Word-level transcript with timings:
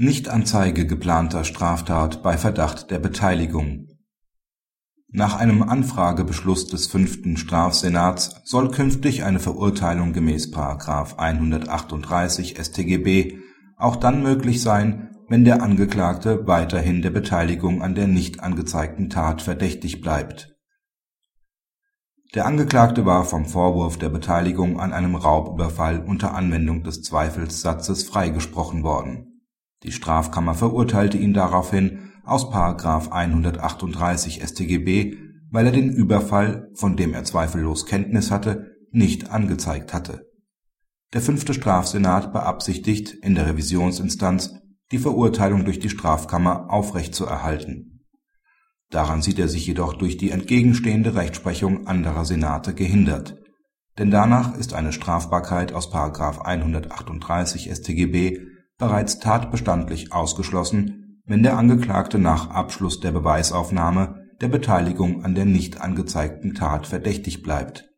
Nichtanzeige 0.00 0.86
geplanter 0.86 1.42
Straftat 1.42 2.22
bei 2.22 2.38
Verdacht 2.38 2.92
der 2.92 3.00
Beteiligung 3.00 3.88
Nach 5.08 5.36
einem 5.36 5.64
Anfragebeschluss 5.64 6.68
des 6.68 6.86
fünften 6.86 7.36
Strafsenats 7.36 8.40
soll 8.44 8.70
künftig 8.70 9.24
eine 9.24 9.40
Verurteilung 9.40 10.12
gemäß§ 10.12 10.52
138 11.18 12.56
StGB 12.62 13.38
auch 13.76 13.96
dann 13.96 14.22
möglich 14.22 14.62
sein, 14.62 15.16
wenn 15.28 15.44
der 15.44 15.64
Angeklagte 15.64 16.46
weiterhin 16.46 17.02
der 17.02 17.10
Beteiligung 17.10 17.82
an 17.82 17.96
der 17.96 18.06
nicht 18.06 18.38
angezeigten 18.38 19.10
Tat 19.10 19.42
verdächtig 19.42 20.00
bleibt. 20.00 20.54
Der 22.36 22.46
Angeklagte 22.46 23.04
war 23.04 23.24
vom 23.24 23.46
Vorwurf 23.46 23.98
der 23.98 24.10
Beteiligung 24.10 24.78
an 24.78 24.92
einem 24.92 25.16
Raubüberfall 25.16 25.98
unter 25.98 26.36
Anwendung 26.36 26.84
des 26.84 27.02
Zweifelssatzes 27.02 28.04
freigesprochen 28.04 28.84
worden 28.84 29.27
die 29.84 29.92
Strafkammer 29.92 30.54
verurteilte 30.54 31.18
ihn 31.18 31.34
daraufhin 31.34 32.10
aus§ 32.24 32.46
138 33.10 34.42
StGB, 34.42 35.16
weil 35.50 35.66
er 35.66 35.72
den 35.72 35.90
Überfall, 35.90 36.68
von 36.74 36.96
dem 36.96 37.14
er 37.14 37.24
zweifellos 37.24 37.86
Kenntnis 37.86 38.30
hatte, 38.30 38.76
nicht 38.90 39.30
angezeigt 39.30 39.94
hatte. 39.94 40.26
Der 41.14 41.22
fünfte 41.22 41.54
Strafsenat 41.54 42.32
beabsichtigt 42.32 43.14
in 43.22 43.34
der 43.34 43.46
Revisionsinstanz, 43.46 44.54
die 44.92 44.98
Verurteilung 44.98 45.64
durch 45.64 45.78
die 45.78 45.88
Strafkammer 45.88 46.70
aufrechtzuerhalten. 46.70 48.04
Daran 48.90 49.22
sieht 49.22 49.38
er 49.38 49.48
sich 49.48 49.66
jedoch 49.66 49.94
durch 49.94 50.16
die 50.16 50.30
entgegenstehende 50.30 51.14
Rechtsprechung 51.14 51.86
anderer 51.86 52.24
Senate 52.24 52.74
gehindert, 52.74 53.36
denn 53.98 54.10
danach 54.10 54.56
ist 54.56 54.74
eine 54.74 54.92
Strafbarkeit 54.92 55.72
aus§ 55.72 55.92
138 56.40 57.70
StGB 57.70 58.38
bereits 58.78 59.18
tatbestandlich 59.18 60.12
ausgeschlossen, 60.12 61.20
wenn 61.26 61.42
der 61.42 61.58
Angeklagte 61.58 62.18
nach 62.18 62.50
Abschluss 62.50 63.00
der 63.00 63.12
Beweisaufnahme 63.12 64.24
der 64.40 64.48
Beteiligung 64.48 65.24
an 65.24 65.34
der 65.34 65.44
nicht 65.44 65.80
angezeigten 65.80 66.54
Tat 66.54 66.86
verdächtig 66.86 67.42
bleibt. 67.42 67.90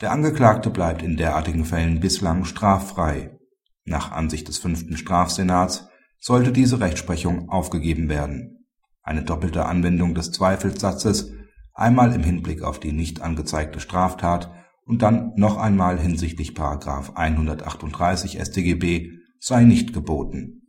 Der 0.00 0.10
Angeklagte 0.10 0.70
bleibt 0.70 1.02
in 1.02 1.16
derartigen 1.16 1.64
Fällen 1.64 2.00
bislang 2.00 2.44
straffrei. 2.44 3.38
Nach 3.84 4.10
Ansicht 4.10 4.48
des 4.48 4.58
fünften 4.58 4.96
Strafsenats 4.96 5.86
sollte 6.18 6.50
diese 6.50 6.80
Rechtsprechung 6.80 7.50
aufgegeben 7.50 8.08
werden. 8.08 8.66
Eine 9.02 9.22
doppelte 9.22 9.66
Anwendung 9.66 10.14
des 10.14 10.32
Zweifelssatzes, 10.32 11.32
einmal 11.74 12.14
im 12.14 12.22
Hinblick 12.22 12.62
auf 12.62 12.80
die 12.80 12.92
nicht 12.92 13.20
angezeigte 13.20 13.80
Straftat 13.80 14.50
und 14.84 15.02
dann 15.02 15.32
noch 15.36 15.56
einmal 15.56 15.98
hinsichtlich§ 15.98 16.50
138 17.14 18.40
StGB 18.40 19.21
sei 19.44 19.64
nicht 19.64 19.92
geboten. 19.92 20.62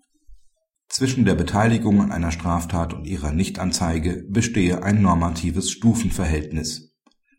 Zwischen 0.90 1.26
der 1.26 1.36
Beteiligung 1.36 2.02
an 2.02 2.12
einer 2.12 2.32
Straftat 2.32 2.96
und 2.96 3.06
ihrer 3.06 3.32
Nichtanzeige 3.32 4.26
bestehe 4.28 4.82
ein 4.82 5.00
normatives 5.00 5.70
Stufenverhältnis, 5.70 6.96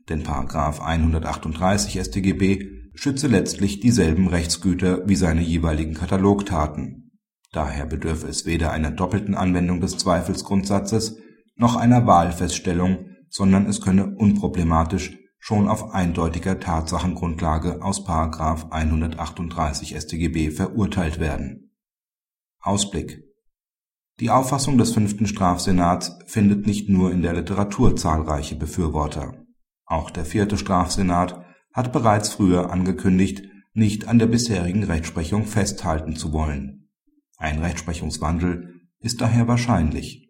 denn§ 0.08 0.22
138 0.80 2.00
StGB 2.00 2.70
schütze 2.94 3.26
letztlich 3.26 3.80
dieselben 3.80 4.28
Rechtsgüter 4.28 5.08
wie 5.08 5.16
seine 5.16 5.42
jeweiligen 5.42 5.94
Katalogtaten. 5.94 7.10
Daher 7.50 7.86
bedürfe 7.86 8.28
es 8.28 8.46
weder 8.46 8.70
einer 8.70 8.92
doppelten 8.92 9.34
Anwendung 9.34 9.80
des 9.80 9.98
Zweifelsgrundsatzes 9.98 11.18
noch 11.56 11.74
einer 11.74 12.06
Wahlfeststellung, 12.06 13.06
sondern 13.28 13.66
es 13.66 13.80
könne 13.80 14.14
unproblematisch 14.14 15.18
schon 15.46 15.68
auf 15.68 15.92
eindeutiger 15.92 16.58
Tatsachengrundlage 16.58 17.82
aus§ 17.82 18.06
138 18.70 19.94
StGB 19.94 20.50
verurteilt 20.50 21.20
werden. 21.20 21.76
Ausblick 22.62 23.22
Die 24.20 24.30
Auffassung 24.30 24.78
des 24.78 24.94
fünften 24.94 25.26
Strafsenats 25.26 26.16
findet 26.24 26.66
nicht 26.66 26.88
nur 26.88 27.12
in 27.12 27.20
der 27.20 27.34
Literatur 27.34 27.94
zahlreiche 27.94 28.56
Befürworter. 28.56 29.44
Auch 29.84 30.08
der 30.08 30.24
vierte 30.24 30.56
Strafsenat 30.56 31.44
hat 31.74 31.92
bereits 31.92 32.30
früher 32.30 32.70
angekündigt, 32.70 33.42
nicht 33.74 34.08
an 34.08 34.18
der 34.18 34.28
bisherigen 34.28 34.84
Rechtsprechung 34.84 35.44
festhalten 35.44 36.16
zu 36.16 36.32
wollen. 36.32 36.88
Ein 37.36 37.58
Rechtsprechungswandel 37.58 38.80
ist 38.98 39.20
daher 39.20 39.46
wahrscheinlich 39.46 40.23